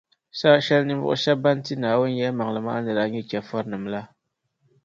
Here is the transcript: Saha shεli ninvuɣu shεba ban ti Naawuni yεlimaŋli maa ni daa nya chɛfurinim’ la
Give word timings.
Saha 0.39 0.57
shεli 0.65 0.83
ninvuɣu 0.87 1.15
shεba 1.23 1.41
ban 1.43 1.57
ti 1.65 1.73
Naawuni 1.77 2.15
yεlimaŋli 2.19 2.59
maa 2.67 2.79
ni 2.83 2.91
daa 2.97 3.07
nya 3.11 3.21
chɛfurinim’ 3.29 3.85
la 3.93 4.01